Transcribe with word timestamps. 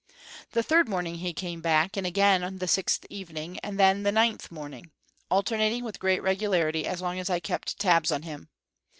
The 0.53 0.63
third 0.63 0.89
morning 0.89 1.19
he 1.19 1.31
came 1.31 1.61
back; 1.61 1.95
and 1.95 2.07
again 2.07 2.57
the 2.57 2.67
sixth 2.67 3.05
evening; 3.11 3.59
and 3.59 3.79
then 3.79 4.01
the 4.01 4.11
ninth 4.11 4.49
morning, 4.51 4.89
alternating 5.29 5.83
with 5.83 5.99
great 5.99 6.23
regularity 6.23 6.87
as 6.87 7.01
long 7.03 7.19
as 7.19 7.29
I 7.29 7.39
kept 7.39 7.77
tabs 7.77 8.11
on 8.11 8.23
him. 8.23 8.49